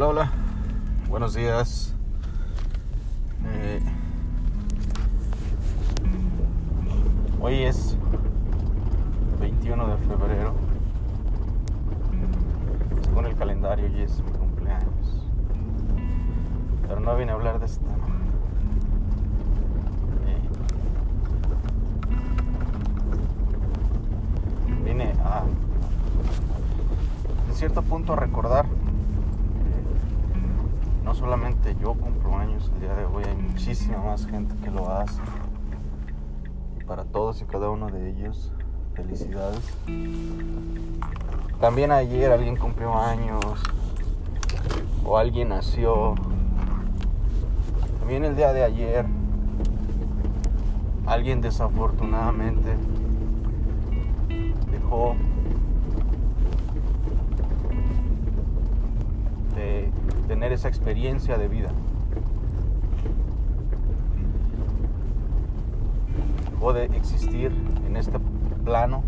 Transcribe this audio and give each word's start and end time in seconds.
Hola, 0.00 0.06
hola. 0.06 0.30
Buenos 1.08 1.34
días. 1.34 1.92
Eh, 3.46 3.82
hoy 7.40 7.64
es 7.64 7.96
21 9.40 9.88
de 9.88 9.96
febrero. 9.96 10.54
Según 13.02 13.26
el 13.26 13.34
calendario, 13.34 13.86
hoy 13.86 14.02
es 14.02 14.22
mi 14.22 14.30
cumpleaños. 14.30 15.26
Pero 16.86 17.00
no 17.00 17.16
vine 17.16 17.32
a 17.32 17.34
hablar 17.34 17.58
de 17.58 17.66
este 17.66 17.84
tema. 17.84 18.06
Eh, 20.28 20.38
vine 24.84 25.12
a, 25.24 25.42
en 27.48 27.54
cierto 27.56 27.82
punto, 27.82 28.12
a 28.12 28.16
recordar 28.16 28.64
no 31.08 31.14
solamente 31.14 31.74
yo 31.80 31.94
cumplo 31.94 32.36
años 32.36 32.70
el 32.74 32.80
día 32.82 32.94
de 32.94 33.06
hoy, 33.06 33.24
hay 33.24 33.34
muchísima 33.34 33.96
más 33.96 34.26
gente 34.26 34.54
que 34.62 34.70
lo 34.70 34.90
hace. 34.90 35.22
Y 36.78 36.84
para 36.84 37.04
todos 37.04 37.40
y 37.40 37.46
cada 37.46 37.70
uno 37.70 37.86
de 37.86 38.10
ellos, 38.10 38.52
felicidades. 38.92 39.74
También 41.62 41.92
ayer 41.92 42.30
alguien 42.30 42.56
cumplió 42.56 42.94
años 42.94 43.42
o 45.02 45.16
alguien 45.16 45.48
nació. 45.48 46.14
También 48.00 48.26
el 48.26 48.36
día 48.36 48.52
de 48.52 48.64
ayer 48.64 49.06
alguien 51.06 51.40
desafortunadamente 51.40 52.76
dejó 54.70 55.16
esa 60.58 60.66
experiencia 60.66 61.38
de 61.38 61.46
vida. 61.46 61.68
Dejó 66.50 66.72
de 66.72 66.86
existir 66.86 67.52
en 67.86 67.96
este 67.96 68.18
plano, 68.64 69.04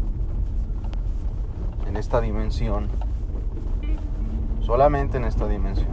en 1.89 1.97
esta 1.97 2.21
dimensión, 2.21 2.87
solamente 4.61 5.17
en 5.17 5.25
esta 5.25 5.49
dimensión. 5.49 5.89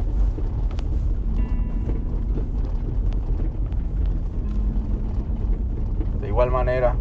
De 6.21 6.27
igual 6.27 6.51
manera, 6.51 6.93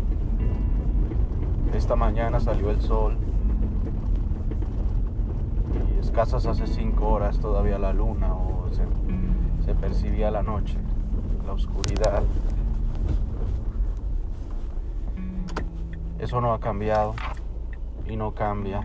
esta 1.74 1.94
mañana 1.94 2.40
salió 2.40 2.70
el 2.70 2.80
sol 2.80 3.18
casas 6.16 6.46
hace 6.46 6.66
cinco 6.66 7.10
horas 7.10 7.38
todavía 7.38 7.78
la 7.78 7.92
luna 7.92 8.32
o 8.32 8.70
se, 8.70 8.86
se 9.66 9.74
percibía 9.74 10.30
la 10.30 10.42
noche, 10.42 10.78
la 11.44 11.52
oscuridad. 11.52 12.22
Eso 16.18 16.40
no 16.40 16.54
ha 16.54 16.58
cambiado 16.58 17.14
y 18.08 18.16
no 18.16 18.32
cambia 18.32 18.80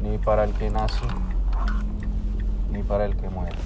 ni 0.00 0.16
para 0.18 0.44
el 0.44 0.52
que 0.52 0.70
nace 0.70 1.04
ni 2.70 2.84
para 2.84 3.06
el 3.06 3.16
que 3.16 3.28
muere. 3.28 3.56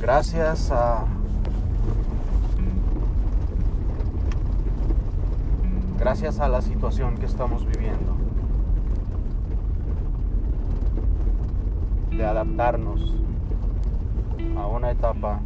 Gracias 0.00 0.70
a 0.70 1.04
gracias 6.06 6.38
a 6.38 6.46
la 6.46 6.62
situación 6.62 7.16
que 7.16 7.26
estamos 7.26 7.66
viviendo, 7.66 8.14
de 12.12 12.24
adaptarnos 12.24 13.12
a 14.56 14.68
una 14.68 14.92
etapa 14.92 15.40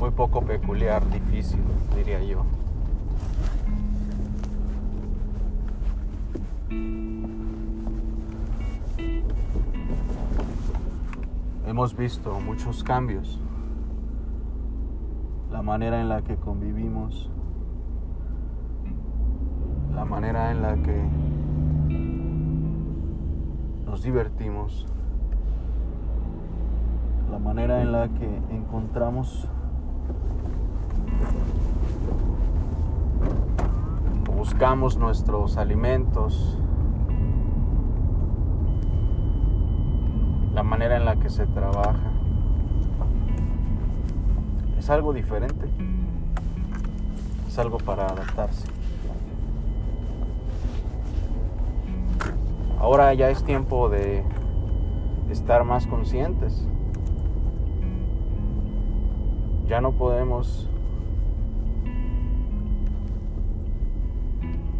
muy 0.00 0.10
poco 0.10 0.42
peculiar, 0.42 1.08
difícil, 1.10 1.60
diría 1.94 2.24
yo. 2.24 2.42
Hemos 11.68 11.96
visto 11.96 12.40
muchos 12.40 12.82
cambios, 12.82 13.38
la 15.52 15.62
manera 15.62 16.00
en 16.00 16.08
la 16.08 16.22
que 16.22 16.34
convivimos, 16.34 17.30
la 19.94 20.04
manera 20.04 20.50
en 20.50 20.62
la 20.62 20.74
que 20.76 21.08
nos 23.86 24.02
divertimos, 24.02 24.86
la 27.30 27.38
manera 27.38 27.82
en 27.82 27.92
la 27.92 28.08
que 28.08 28.26
encontramos 28.50 29.48
o 34.28 34.32
buscamos 34.32 34.96
nuestros 34.96 35.56
alimentos, 35.56 36.58
la 40.54 40.62
manera 40.62 40.96
en 40.96 41.04
la 41.04 41.16
que 41.16 41.28
se 41.28 41.46
trabaja. 41.46 42.10
Es 44.78 44.88
algo 44.88 45.12
diferente, 45.12 45.68
es 47.46 47.58
algo 47.58 47.78
para 47.78 48.06
adaptarse. 48.06 48.79
Ahora 52.80 53.12
ya 53.12 53.28
es 53.28 53.44
tiempo 53.44 53.90
de 53.90 54.24
estar 55.28 55.64
más 55.64 55.86
conscientes. 55.86 56.66
Ya 59.66 59.82
no 59.82 59.92
podemos 59.92 60.66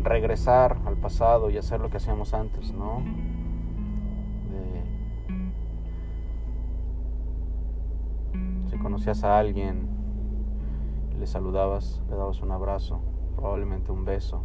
regresar 0.03 0.79
al 0.87 0.97
pasado 0.97 1.51
y 1.51 1.59
hacer 1.59 1.81
lo 1.81 1.91
que 1.91 1.99
hacíamos 1.99 2.33
antes, 2.33 2.73
¿no? 2.73 3.03
si 8.71 8.79
conocías 8.79 9.25
a 9.25 9.39
alguien, 9.39 9.89
le 11.19 11.27
saludabas, 11.27 12.03
le 12.09 12.17
dabas 12.17 12.41
un 12.41 12.53
abrazo, 12.53 13.01
probablemente 13.37 13.93
un 13.93 14.07
beso. 14.07 14.43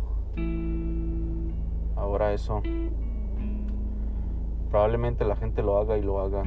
Ahora 1.96 2.34
eso 2.34 2.62
Probablemente 4.76 5.24
la 5.24 5.38
gente 5.38 5.64
lo 5.64 5.78
haga 5.78 5.98
y 5.98 6.02
lo 6.02 6.20
haga 6.20 6.44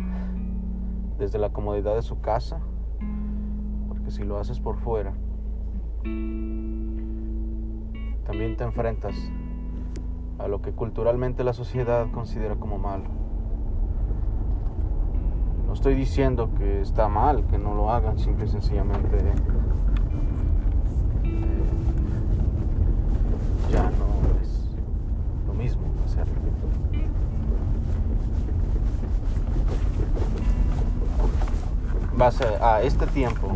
desde 1.16 1.38
la 1.38 1.48
comodidad 1.48 1.94
de 1.94 2.02
su 2.02 2.20
casa, 2.20 2.60
porque 3.88 4.10
si 4.10 4.22
lo 4.22 4.36
haces 4.36 4.60
por 4.60 4.76
fuera, 4.76 5.14
también 8.26 8.54
te 8.58 8.64
enfrentas 8.64 9.16
a 10.38 10.46
lo 10.46 10.60
que 10.60 10.72
culturalmente 10.72 11.42
la 11.42 11.54
sociedad 11.54 12.10
considera 12.10 12.56
como 12.56 12.76
malo. 12.76 13.04
No 15.66 15.72
estoy 15.72 15.94
diciendo 15.94 16.50
que 16.58 16.82
está 16.82 17.08
mal 17.08 17.46
que 17.46 17.56
no 17.56 17.72
lo 17.72 17.90
hagan, 17.90 18.18
simple 18.18 18.44
y 18.44 18.48
sencillamente 18.48 19.16
ya 23.70 23.84
no 23.84 24.38
es 24.42 24.76
lo 25.46 25.54
mismo 25.54 25.84
hacerlo. 26.04 26.34
Base 32.18 32.44
a 32.60 32.82
este 32.82 33.06
tiempo 33.06 33.52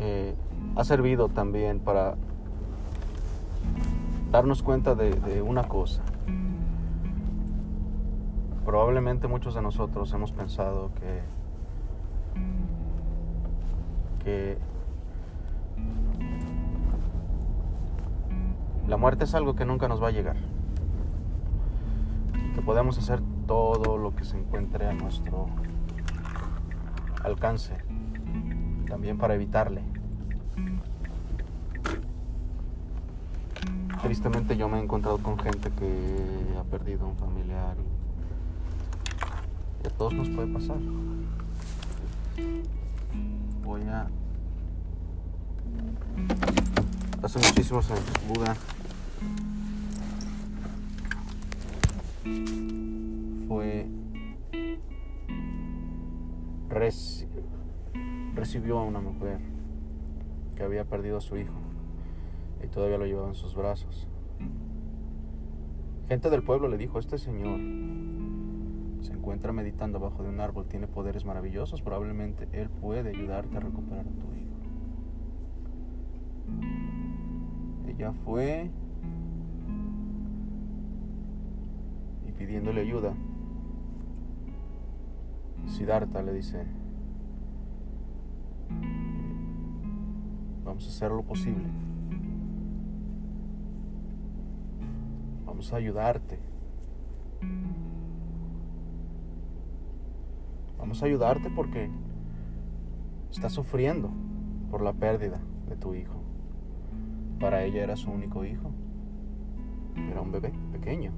eh, 0.00 0.34
ha 0.76 0.84
servido 0.84 1.30
también 1.30 1.80
para 1.80 2.16
darnos 4.30 4.62
cuenta 4.62 4.94
de, 4.94 5.40
una 5.40 5.64
cosa. 5.64 6.02
Probablemente 8.66 9.28
muchos 9.28 9.54
de 9.54 9.62
nosotros 9.62 10.12
hemos 10.12 10.32
pensado 10.32 10.90
que 14.24 14.58
la 18.86 18.96
muerte 18.98 19.24
es 19.24 19.34
algo 19.34 19.56
que 19.56 19.64
nunca 19.64 19.88
nos 19.88 20.02
va 20.02 20.08
a 20.08 20.10
llegar 20.10 20.51
que 22.54 22.62
podemos 22.62 22.98
hacer 22.98 23.20
todo 23.46 23.96
lo 23.98 24.14
que 24.14 24.24
se 24.24 24.38
encuentre 24.38 24.86
a 24.86 24.92
nuestro 24.92 25.46
alcance, 27.24 27.76
también 28.86 29.18
para 29.18 29.34
evitarle. 29.34 29.82
Tristemente 34.02 34.56
yo 34.56 34.68
me 34.68 34.78
he 34.78 34.82
encontrado 34.82 35.18
con 35.18 35.38
gente 35.38 35.70
que 35.70 36.56
ha 36.58 36.64
perdido 36.64 37.06
un 37.06 37.16
familiar 37.16 37.76
y 39.82 39.86
a 39.86 39.90
todos 39.90 40.12
nos 40.12 40.28
puede 40.28 40.52
pasar. 40.52 40.78
Voy 43.64 43.82
a 43.82 44.08
Hace 47.22 47.38
muchísimos 47.38 47.88
años, 47.88 48.04
Buda 48.28 48.56
recibió 58.42 58.80
a 58.80 58.82
una 58.82 59.00
mujer 59.00 59.38
que 60.56 60.64
había 60.64 60.84
perdido 60.84 61.18
a 61.18 61.20
su 61.20 61.36
hijo 61.36 61.54
y 62.64 62.66
todavía 62.66 62.98
lo 62.98 63.06
llevaba 63.06 63.28
en 63.28 63.36
sus 63.36 63.54
brazos. 63.54 64.08
Gente 66.08 66.28
del 66.28 66.42
pueblo 66.42 66.66
le 66.66 66.76
dijo, 66.76 66.98
este 66.98 67.18
señor 67.18 67.60
se 69.00 69.12
encuentra 69.12 69.52
meditando 69.52 69.98
abajo 69.98 70.24
de 70.24 70.30
un 70.30 70.40
árbol, 70.40 70.66
tiene 70.66 70.88
poderes 70.88 71.24
maravillosos, 71.24 71.82
probablemente 71.82 72.48
él 72.50 72.68
puede 72.68 73.10
ayudarte 73.10 73.58
a 73.58 73.60
recuperar 73.60 74.06
a 74.08 74.10
tu 74.10 74.26
hijo. 74.34 74.56
Ella 77.86 78.12
fue 78.24 78.72
y 82.26 82.32
pidiéndole 82.32 82.80
ayuda, 82.80 83.14
Siddhartha 85.68 86.22
le 86.22 86.32
dice, 86.32 86.81
vamos 90.72 90.86
a 90.86 90.88
hacer 90.88 91.10
lo 91.10 91.22
posible. 91.22 91.68
Vamos 95.44 95.70
a 95.70 95.76
ayudarte. 95.76 96.38
Vamos 100.78 101.02
a 101.02 101.06
ayudarte 101.06 101.50
porque 101.50 101.90
estás 103.30 103.52
sufriendo 103.52 104.10
por 104.70 104.80
la 104.80 104.94
pérdida 104.94 105.42
de 105.68 105.76
tu 105.76 105.94
hijo. 105.94 106.22
Para 107.38 107.64
ella 107.64 107.82
era 107.82 107.94
su 107.94 108.10
único 108.10 108.42
hijo. 108.46 108.70
Era 110.10 110.22
un 110.22 110.32
bebé 110.32 110.54
pequeño. 110.72 111.12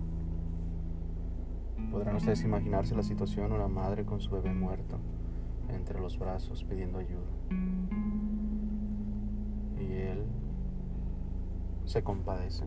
Podrán 1.92 2.16
ustedes 2.16 2.42
imaginarse 2.42 2.96
la 2.96 3.04
situación, 3.04 3.52
una 3.52 3.68
madre 3.68 4.04
con 4.04 4.18
su 4.18 4.32
bebé 4.32 4.52
muerto 4.52 4.98
entre 5.68 6.00
los 6.00 6.18
brazos 6.18 6.64
pidiendo 6.64 6.98
ayuda. 6.98 7.30
Y 9.84 9.92
él 9.92 10.24
se 11.84 12.02
compadece 12.02 12.64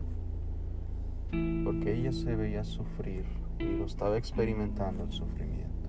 porque 1.64 1.94
ella 1.94 2.12
se 2.12 2.34
veía 2.34 2.64
sufrir 2.64 3.24
y 3.58 3.64
lo 3.64 3.84
estaba 3.84 4.16
experimentando 4.16 5.04
el 5.04 5.12
sufrimiento. 5.12 5.88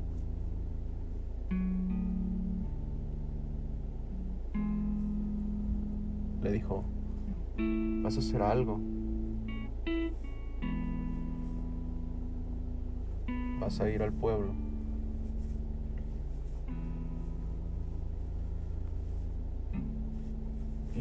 Le 6.42 6.52
dijo, 6.52 6.84
vas 8.04 8.16
a 8.16 8.20
hacer 8.20 8.42
algo 8.42 8.80
vas 13.60 13.80
a 13.82 13.90
ir 13.90 14.02
al 14.02 14.14
pueblo. 14.14 14.69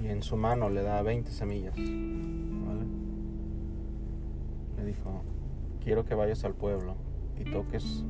Y 0.02 0.06
en 0.08 0.22
su 0.22 0.36
mano 0.36 0.70
le 0.70 0.82
da 0.82 1.02
20 1.02 1.30
semillas. 1.30 1.74
¿vale? 1.76 2.86
Le 4.76 4.84
dijo, 4.84 5.22
quiero 5.80 6.04
que 6.04 6.14
vayas 6.14 6.44
al 6.44 6.54
pueblo 6.54 6.94
y 7.38 7.44
toques 7.50 8.04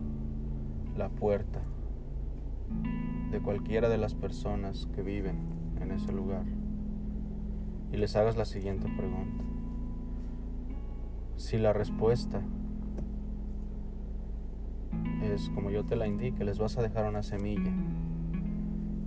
la 0.96 1.08
puerta 1.08 1.62
de 3.30 3.40
cualquiera 3.40 3.88
de 3.88 3.98
las 3.98 4.14
personas 4.14 4.86
que 4.94 5.02
viven 5.02 5.36
en 5.80 5.92
ese 5.92 6.12
lugar 6.12 6.44
y 7.92 7.96
les 7.96 8.16
hagas 8.16 8.36
la 8.36 8.44
siguiente 8.44 8.88
pregunta. 8.96 9.44
Si 11.36 11.56
la 11.56 11.72
respuesta 11.72 12.42
es 15.22 15.48
como 15.50 15.70
yo 15.70 15.84
te 15.84 15.96
la 15.96 16.06
indique, 16.06 16.44
les 16.44 16.58
vas 16.58 16.76
a 16.78 16.82
dejar 16.82 17.08
una 17.08 17.22
semilla. 17.22 17.72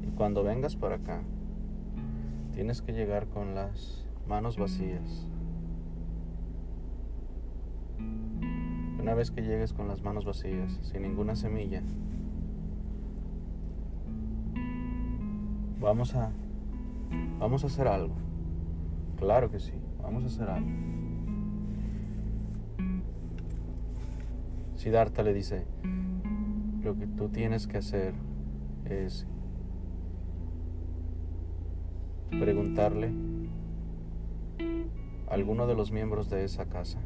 Y 0.02 0.12
cuando 0.12 0.44
vengas 0.44 0.76
para 0.76 0.96
acá, 0.96 1.24
tienes 2.62 2.84
que 2.84 2.94
llegar 2.94 3.26
con 3.26 3.56
las 3.56 4.06
manos 4.28 4.56
vacías. 4.56 5.28
Una 9.00 9.16
vez 9.16 9.32
que 9.32 9.42
llegues 9.42 9.74
con 9.74 9.88
las 9.88 10.04
manos 10.04 10.26
vacías, 10.26 10.78
sin 10.84 11.02
ninguna 11.02 11.36
semilla, 11.36 11.82
vamos 15.80 16.14
a 16.14 16.30
vamos 17.40 17.64
a 17.64 17.68
hacer 17.68 17.88
algo. 17.88 18.14
Claro 19.18 19.50
que 19.50 19.60
sí, 19.60 19.74
vamos 20.00 20.24
a 20.24 20.28
hacer 20.28 20.48
algo. 20.48 20.70
Siddhartha 24.76 25.24
le 25.24 25.34
dice, 25.34 25.66
lo 26.84 26.96
que 26.96 27.08
tú 27.08 27.28
tienes 27.30 27.66
que 27.66 27.80
hacer 27.80 28.14
es 28.86 29.26
preguntarle 32.40 33.12
a 35.28 35.34
alguno 35.34 35.68
de 35.68 35.76
los 35.76 35.92
miembros 35.92 36.30
de 36.30 36.44
esa 36.44 36.66
casa 36.66 37.00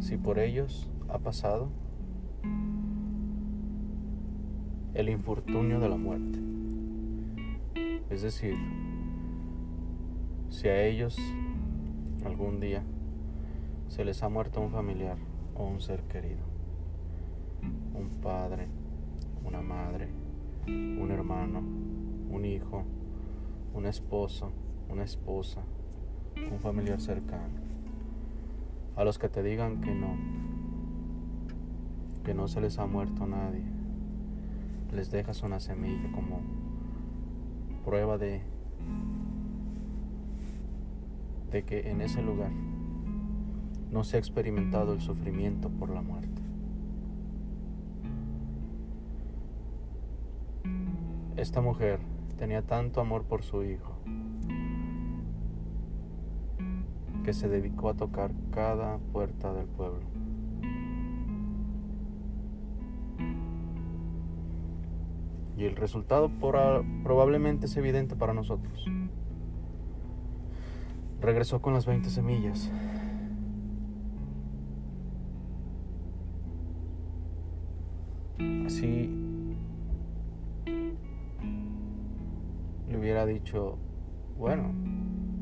si 0.00 0.16
por 0.16 0.38
ellos 0.38 0.90
ha 1.08 1.18
pasado 1.18 1.68
el 4.94 5.08
infortunio 5.08 5.80
de 5.80 5.88
la 5.88 5.96
muerte. 5.96 6.38
Es 8.10 8.22
decir, 8.22 8.54
si 10.50 10.68
a 10.68 10.84
ellos 10.84 11.16
algún 12.24 12.60
día 12.60 12.82
se 13.88 14.04
les 14.04 14.22
ha 14.22 14.28
muerto 14.28 14.60
un 14.60 14.70
familiar 14.70 15.16
o 15.54 15.64
un 15.66 15.80
ser 15.80 16.02
querido 16.04 16.52
un 17.94 18.08
padre, 18.20 18.68
una 19.44 19.60
madre, 19.60 20.08
un 20.66 21.10
hermano, 21.10 21.60
un 21.60 22.44
hijo, 22.44 22.84
un 23.74 23.86
esposo, 23.86 24.52
una 24.88 25.04
esposa, 25.04 25.62
un 26.50 26.58
familiar 26.60 27.00
cercano. 27.00 27.60
A 28.96 29.04
los 29.04 29.18
que 29.18 29.28
te 29.28 29.42
digan 29.42 29.80
que 29.80 29.94
no, 29.94 30.16
que 32.24 32.34
no 32.34 32.48
se 32.48 32.60
les 32.60 32.78
ha 32.78 32.86
muerto 32.86 33.26
nadie, 33.26 33.64
les 34.92 35.10
dejas 35.10 35.42
una 35.42 35.60
semilla 35.60 36.12
como 36.12 36.40
prueba 37.84 38.18
de, 38.18 38.42
de 41.50 41.64
que 41.64 41.90
en 41.90 42.00
ese 42.02 42.22
lugar 42.22 42.50
no 43.90 44.04
se 44.04 44.16
ha 44.16 44.18
experimentado 44.18 44.92
el 44.92 45.00
sufrimiento 45.00 45.70
por 45.70 45.90
la 45.90 46.02
muerte. 46.02 46.42
Esta 51.36 51.60
mujer 51.60 51.98
tenía 52.42 52.62
tanto 52.62 53.00
amor 53.00 53.22
por 53.22 53.44
su 53.44 53.62
hijo 53.62 54.00
que 57.22 57.32
se 57.32 57.48
dedicó 57.48 57.90
a 57.90 57.94
tocar 57.94 58.32
cada 58.50 58.98
puerta 58.98 59.54
del 59.54 59.66
pueblo. 59.66 60.00
Y 65.56 65.66
el 65.66 65.76
resultado 65.76 66.32
probablemente 66.40 67.66
es 67.66 67.76
evidente 67.76 68.16
para 68.16 68.34
nosotros. 68.34 68.86
Regresó 71.20 71.62
con 71.62 71.74
las 71.74 71.86
20 71.86 72.10
semillas. 72.10 72.72
Así 78.66 79.21
hubiera 82.96 83.26
dicho, 83.26 83.78
bueno, 84.36 84.72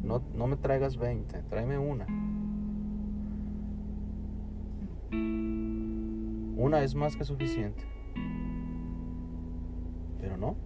no, 0.02 0.22
no 0.34 0.46
me 0.46 0.56
traigas 0.56 0.96
20, 0.96 1.42
tráeme 1.44 1.78
una. 1.78 2.06
Una 6.56 6.82
es 6.82 6.94
más 6.94 7.16
que 7.16 7.24
suficiente. 7.24 7.84
Pero 10.20 10.36
no. 10.36 10.56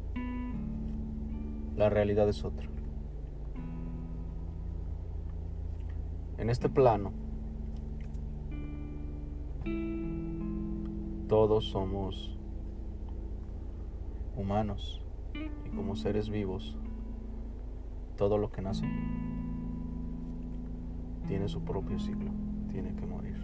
La 1.76 1.88
realidad 1.88 2.29
es 2.29 2.45
otra. 2.45 2.69
En 6.38 6.50
este 6.50 6.69
plano, 6.69 7.12
todos 11.29 11.67
somos 11.67 12.38
humanos 14.37 15.03
y 15.35 15.69
como 15.71 15.97
seres 15.97 16.29
vivos 16.31 16.76
todo 18.17 18.38
lo 18.38 18.50
que 18.50 18.62
nace 18.62 18.87
tiene 21.26 21.49
su 21.49 21.62
propio 21.62 21.99
ciclo, 21.99 22.31
tiene 22.71 22.95
que 22.95 23.07
morir. 23.07 23.38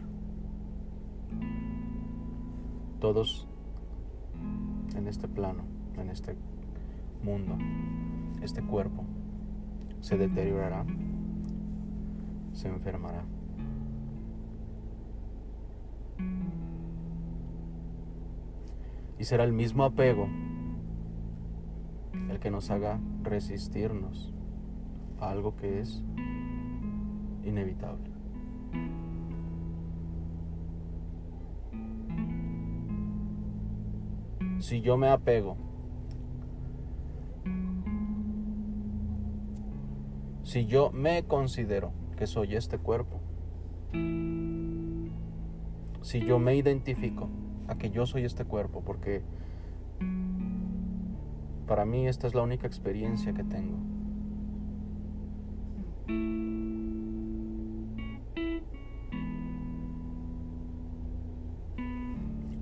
Todos 3.01 3.49
en 4.95 5.07
este 5.09 5.29
plano, 5.29 5.65
en 5.97 6.11
este 6.11 6.37
mundo, 7.23 7.57
este 8.43 8.63
cuerpo, 8.63 9.05
se 10.01 10.19
deteriorará, 10.19 10.85
se 12.53 12.69
enfermará. 12.69 13.25
Y 19.19 19.25
será 19.25 19.45
el 19.45 19.53
mismo 19.53 19.85
apego 19.85 20.29
el 22.13 22.39
que 22.41 22.51
nos 22.51 22.71
haga 22.71 23.01
resistirnos 23.23 24.33
a 25.21 25.31
algo 25.31 25.57
que 25.57 25.81
es 25.81 26.03
inevitable. 27.45 28.11
Si 34.61 34.83
yo 34.83 34.97
me 34.97 35.09
apego, 35.09 35.57
si 40.43 40.67
yo 40.67 40.91
me 40.93 41.25
considero 41.25 41.93
que 42.17 42.27
soy 42.27 42.57
este 42.57 42.77
cuerpo, 42.77 43.21
si 46.03 46.21
yo 46.21 46.39
me 46.39 46.57
identifico 46.57 47.29
a 47.69 47.77
que 47.77 47.91
yo 47.91 48.05
soy 48.05 48.25
este 48.25 48.45
cuerpo, 48.45 48.83
porque 48.85 49.23
para 51.71 51.85
mí 51.85 52.09
esta 52.09 52.27
es 52.27 52.35
la 52.35 52.43
única 52.43 52.67
experiencia 52.67 53.33
que 53.33 53.45
tengo. 53.45 53.79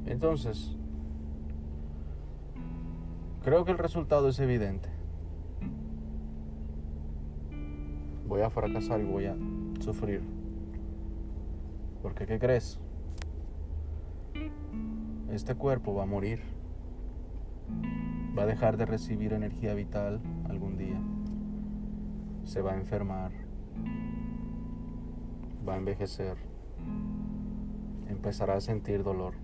Entonces, 0.04 0.76
creo 3.42 3.64
que 3.64 3.72
el 3.72 3.78
resultado 3.78 4.28
es 4.28 4.38
evidente. 4.40 4.90
Voy 8.26 8.42
a 8.42 8.50
fracasar 8.50 9.00
y 9.00 9.04
voy 9.04 9.24
a 9.24 9.34
sufrir. 9.80 10.20
Porque, 12.02 12.26
¿qué 12.26 12.38
crees? 12.38 12.78
Este 15.30 15.54
cuerpo 15.54 15.94
va 15.94 16.02
a 16.02 16.06
morir. 16.06 16.42
Va 18.36 18.42
a 18.42 18.46
dejar 18.46 18.76
de 18.76 18.86
recibir 18.86 19.32
energía 19.32 19.74
vital 19.74 20.20
algún 20.48 20.76
día. 20.76 21.00
Se 22.44 22.60
va 22.60 22.72
a 22.72 22.76
enfermar. 22.76 23.32
Va 25.68 25.74
a 25.74 25.76
envejecer. 25.76 26.36
Empezará 28.08 28.54
a 28.54 28.60
sentir 28.60 29.02
dolor. 29.02 29.34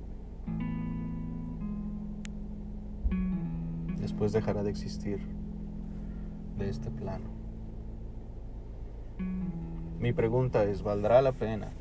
Después 4.01 4.33
dejará 4.33 4.63
de 4.63 4.71
existir 4.71 5.21
de 6.59 6.69
este 6.69 6.91
plano. 6.91 7.31
Mi 9.99 10.13
pregunta 10.13 10.65
es, 10.65 10.83
¿valdrá 10.83 11.23
la 11.23 11.33
pena 11.33 11.73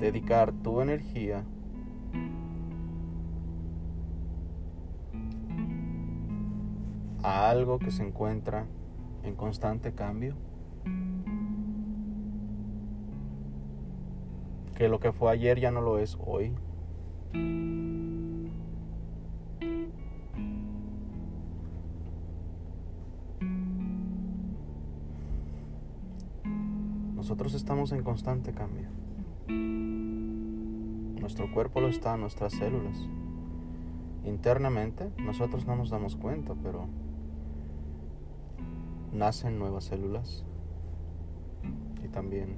dedicar 0.00 0.52
tu 0.52 0.80
energía 0.80 1.44
a 7.22 7.48
algo 7.48 7.78
que 7.78 7.90
se 7.90 8.02
encuentra 8.02 8.66
en 9.22 9.34
constante 9.34 9.92
cambio? 9.92 10.34
Que 14.76 14.88
lo 14.88 15.00
que 15.00 15.12
fue 15.12 15.30
ayer 15.30 15.60
ya 15.60 15.70
no 15.70 15.80
lo 15.80 15.98
es 15.98 16.18
hoy. 16.20 16.52
Nosotros 27.14 27.54
estamos 27.54 27.92
en 27.92 28.02
constante 28.02 28.52
cambio. 28.52 28.88
Nuestro 29.48 31.50
cuerpo 31.52 31.80
lo 31.80 31.88
está, 31.88 32.16
nuestras 32.16 32.52
células. 32.52 32.98
Internamente 34.24 35.10
nosotros 35.18 35.66
no 35.66 35.76
nos 35.76 35.90
damos 35.90 36.16
cuenta, 36.16 36.54
pero 36.62 36.86
nacen 39.12 39.58
nuevas 39.58 39.84
células 39.84 40.44
y 42.02 42.08
también 42.08 42.56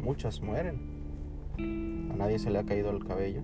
muchas 0.00 0.40
mueren. 0.40 0.94
A 2.10 2.16
nadie 2.16 2.38
se 2.38 2.50
le 2.50 2.58
ha 2.58 2.64
caído 2.64 2.90
el 2.90 3.04
cabello. 3.04 3.42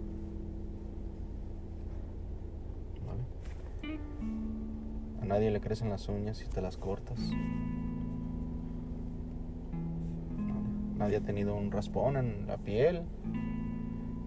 A 5.23 5.25
nadie 5.25 5.51
le 5.51 5.61
crecen 5.61 5.91
las 5.91 6.09
uñas 6.09 6.43
y 6.43 6.49
te 6.49 6.61
las 6.61 6.77
cortas. 6.77 7.21
Nadie 11.01 11.17
ha 11.17 11.23
tenido 11.23 11.57
un 11.57 11.71
raspón 11.71 12.19
en 12.19 12.47
la 12.47 12.59
piel 12.59 13.01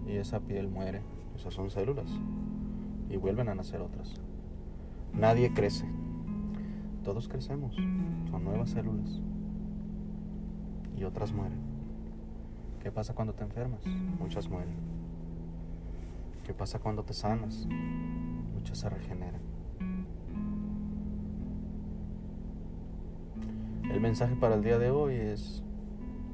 y 0.08 0.16
esa 0.16 0.40
piel 0.40 0.68
muere. 0.68 1.02
Esas 1.36 1.54
son 1.54 1.70
células 1.70 2.10
y 3.08 3.16
vuelven 3.16 3.48
a 3.48 3.54
nacer 3.54 3.80
otras. 3.80 4.12
Nadie 5.12 5.54
crece. 5.54 5.86
Todos 7.04 7.28
crecemos. 7.28 7.76
Son 8.28 8.42
nuevas 8.42 8.70
células 8.70 9.20
y 10.98 11.04
otras 11.04 11.32
mueren. 11.32 11.60
¿Qué 12.82 12.90
pasa 12.90 13.14
cuando 13.14 13.34
te 13.34 13.44
enfermas? 13.44 13.86
Muchas 14.18 14.48
mueren. 14.48 14.74
¿Qué 16.44 16.54
pasa 16.54 16.80
cuando 16.80 17.04
te 17.04 17.14
sanas? 17.14 17.68
Muchas 18.52 18.78
se 18.78 18.88
regeneran. 18.88 19.40
El 23.92 24.00
mensaje 24.00 24.34
para 24.34 24.56
el 24.56 24.64
día 24.64 24.80
de 24.80 24.90
hoy 24.90 25.14
es 25.14 25.62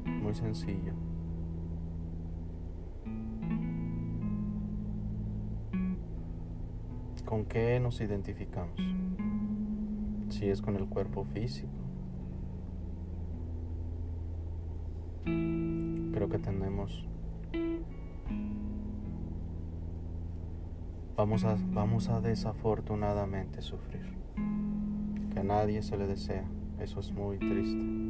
muy 0.04 0.35
sencillo. 0.35 0.92
¿Con 7.25 7.45
qué 7.45 7.78
nos 7.78 8.00
identificamos? 8.00 8.80
Si 10.30 10.49
es 10.49 10.61
con 10.61 10.76
el 10.76 10.87
cuerpo 10.87 11.25
físico. 11.25 11.69
Creo 15.25 16.28
que 16.28 16.38
tenemos 16.38 17.07
vamos 21.21 21.45
a, 21.45 21.54
vamos 21.75 22.09
a 22.09 22.23
desafortunadamente 22.23 23.61
sufrir. 23.61 24.16
Que 25.30 25.40
a 25.40 25.45
nadie 25.45 25.83
se 25.83 25.99
le 25.99 26.07
desea. 26.07 26.49
Eso 26.78 27.00
es 27.00 27.12
muy 27.12 27.38
triste. 27.38 28.10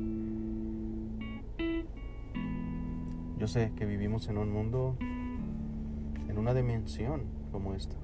Yo 3.41 3.47
sé 3.47 3.73
que 3.75 3.87
vivimos 3.87 4.29
en 4.29 4.37
un 4.37 4.53
mundo, 4.53 4.99
en 5.01 6.37
una 6.37 6.53
dimensión 6.53 7.23
como 7.51 7.75
esta. 7.75 7.97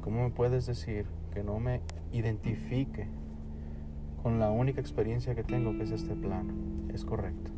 ¿Cómo 0.00 0.22
me 0.22 0.30
puedes 0.30 0.64
decir 0.64 1.06
que 1.34 1.42
no 1.42 1.58
me 1.58 1.80
identifique 2.12 3.08
con 4.22 4.38
la 4.38 4.52
única 4.52 4.80
experiencia 4.80 5.34
que 5.34 5.42
tengo, 5.42 5.76
que 5.76 5.82
es 5.82 5.90
este 5.90 6.14
plano? 6.14 6.54
Es 6.94 7.04
correcto. 7.04 7.50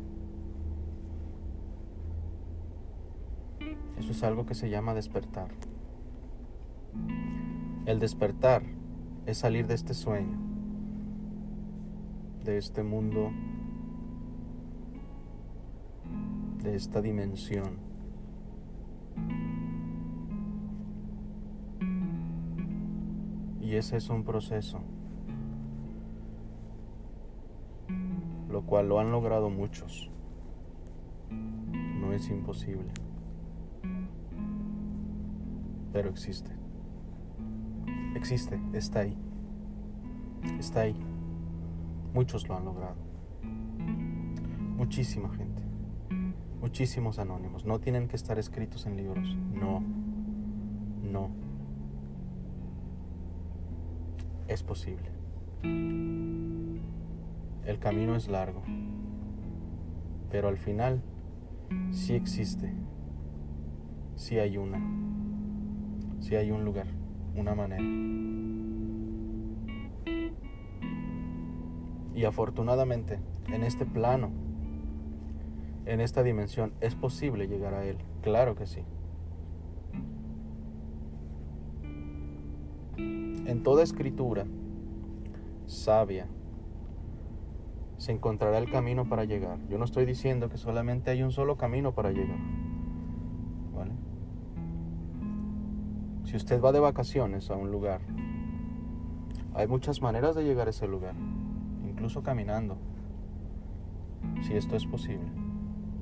Eso 3.99 4.11
es 4.11 4.23
algo 4.23 4.47
que 4.47 4.55
se 4.55 4.71
llama 4.71 4.95
despertar. 4.95 5.51
El 7.85 7.99
despertar 7.99 8.63
es 9.27 9.37
salir 9.37 9.67
de 9.67 9.75
este 9.75 9.93
sueño, 9.93 10.35
de 12.43 12.57
este 12.57 12.81
mundo 12.81 13.29
de 16.63 16.75
esta 16.75 17.01
dimensión. 17.01 17.77
Y 23.59 23.75
ese 23.75 23.97
es 23.97 24.09
un 24.09 24.23
proceso, 24.23 24.79
lo 28.49 28.63
cual 28.63 28.89
lo 28.89 28.99
han 28.99 29.11
logrado 29.11 29.49
muchos. 29.49 30.09
No 31.99 32.13
es 32.13 32.29
imposible, 32.29 32.91
pero 35.93 36.09
existe. 36.09 36.51
Existe, 38.15 38.59
está 38.73 38.99
ahí. 38.99 39.17
Está 40.59 40.81
ahí. 40.81 40.95
Muchos 42.13 42.47
lo 42.47 42.57
han 42.57 42.65
logrado. 42.65 42.97
Muchísima 44.75 45.29
gente 45.29 45.50
muchísimos 46.61 47.19
anónimos. 47.19 47.65
No 47.65 47.79
tienen 47.79 48.07
que 48.07 48.15
estar 48.15 48.39
escritos 48.39 48.85
en 48.85 48.95
libros. 48.95 49.35
No. 49.53 49.83
No. 51.03 51.29
Es 54.47 54.63
posible. 54.63 55.11
El 55.63 56.79
camino 57.79 58.15
es 58.15 58.27
largo. 58.27 58.61
Pero 60.29 60.47
al 60.47 60.57
final 60.57 61.01
sí 61.91 62.13
existe. 62.13 62.73
Sí 64.15 64.39
hay 64.39 64.57
una. 64.57 64.79
Si 66.19 66.35
hay 66.35 66.51
un 66.51 66.63
lugar, 66.63 66.87
una 67.35 67.55
manera. 67.55 67.83
Y 72.13 72.25
afortunadamente, 72.25 73.19
en 73.47 73.63
este 73.63 73.85
plano, 73.85 74.29
en 75.85 76.01
esta 76.01 76.23
dimensión, 76.23 76.73
es 76.81 76.95
posible 76.95 77.47
llegar 77.47 77.73
a 77.73 77.85
Él. 77.85 77.97
Claro 78.21 78.55
que 78.55 78.67
sí. 78.67 78.83
En 82.97 83.63
toda 83.63 83.83
escritura 83.83 84.45
sabia 85.65 86.27
se 87.97 88.11
encontrará 88.11 88.57
el 88.57 88.69
camino 88.69 89.07
para 89.07 89.25
llegar. 89.25 89.59
Yo 89.67 89.77
no 89.77 89.85
estoy 89.85 90.05
diciendo 90.05 90.49
que 90.49 90.57
solamente 90.57 91.11
hay 91.11 91.21
un 91.21 91.31
solo 91.31 91.57
camino 91.57 91.93
para 91.93 92.11
llegar. 92.11 92.39
¿Vale? 93.75 93.91
Si 96.23 96.35
usted 96.35 96.61
va 96.61 96.71
de 96.71 96.79
vacaciones 96.79 97.49
a 97.51 97.55
un 97.55 97.71
lugar, 97.71 98.01
hay 99.53 99.67
muchas 99.67 100.01
maneras 100.01 100.35
de 100.35 100.43
llegar 100.43 100.67
a 100.67 100.69
ese 100.69 100.87
lugar, 100.87 101.13
incluso 101.83 102.23
caminando, 102.23 102.77
si 104.41 104.53
esto 104.53 104.75
es 104.75 104.85
posible. 104.85 105.40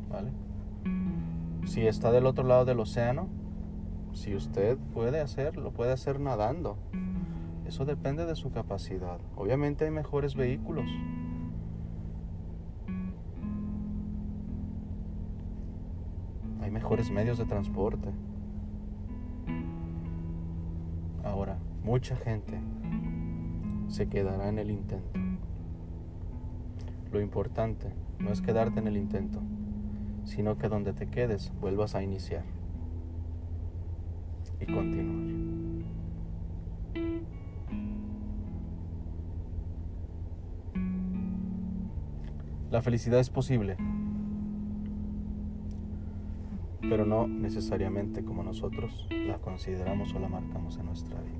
¿Vale? 0.09 0.31
Si 1.65 1.85
está 1.85 2.11
del 2.11 2.25
otro 2.25 2.43
lado 2.43 2.65
del 2.65 2.79
océano, 2.79 3.27
si 4.13 4.35
usted 4.35 4.77
puede 4.93 5.21
hacerlo, 5.21 5.71
puede 5.71 5.93
hacer 5.93 6.19
nadando. 6.19 6.77
Eso 7.65 7.85
depende 7.85 8.25
de 8.25 8.35
su 8.35 8.51
capacidad. 8.51 9.19
Obviamente 9.35 9.85
hay 9.85 9.91
mejores 9.91 10.35
vehículos. 10.35 10.89
Hay 16.61 16.71
mejores 16.71 17.11
medios 17.11 17.37
de 17.37 17.45
transporte. 17.45 18.09
Ahora, 21.23 21.59
mucha 21.83 22.15
gente 22.15 22.59
se 23.87 24.09
quedará 24.09 24.49
en 24.49 24.57
el 24.57 24.71
intento. 24.71 25.19
Lo 27.11 27.21
importante 27.21 27.93
no 28.19 28.31
es 28.31 28.41
quedarte 28.41 28.79
en 28.79 28.87
el 28.87 28.97
intento, 28.97 29.41
sino 30.29 30.59
que 30.59 30.69
donde 30.69 30.93
te 30.93 31.07
quedes 31.07 31.51
vuelvas 31.59 31.95
a 31.95 32.03
iniciar 32.03 32.43
y 34.59 34.65
continuar. 34.71 35.39
La 42.69 42.83
felicidad 42.83 43.19
es 43.19 43.31
posible, 43.31 43.75
pero 46.81 47.05
no 47.07 47.27
necesariamente 47.27 48.23
como 48.23 48.43
nosotros 48.43 49.07
la 49.09 49.39
consideramos 49.39 50.13
o 50.13 50.19
la 50.19 50.29
marcamos 50.29 50.77
en 50.77 50.85
nuestra 50.85 51.19
vida. 51.21 51.39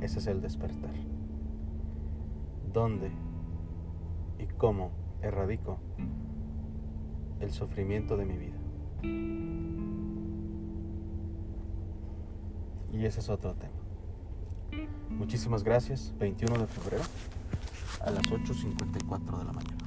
Ese 0.00 0.18
es 0.18 0.26
el 0.26 0.40
despertar. 0.40 0.94
¿Dónde 2.72 3.12
y 4.40 4.46
cómo 4.46 4.90
erradico 5.22 5.78
el 7.40 7.50
sufrimiento 7.52 8.16
de 8.16 8.24
mi 8.24 8.36
vida? 8.36 8.58
Y 12.92 13.06
ese 13.06 13.20
es 13.20 13.28
otro 13.28 13.54
tema. 13.54 13.72
Muchísimas 15.08 15.62
gracias. 15.62 16.14
21 16.18 16.58
de 16.58 16.66
febrero 16.66 17.04
a 18.00 18.10
las 18.10 18.24
8.54 18.24 19.38
de 19.38 19.44
la 19.44 19.52
mañana. 19.52 19.79